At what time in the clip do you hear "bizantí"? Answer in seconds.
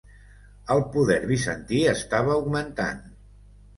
1.31-1.81